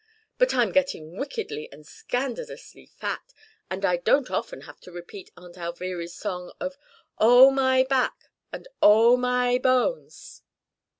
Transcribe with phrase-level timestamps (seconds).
[0.39, 3.35] "But I'm getting wickedly and scandalously fat.
[3.69, 6.75] And I don't often have to repeat Aunt Alviry's song of
[7.19, 10.41] 'Oh, my back and oh, my bones!'"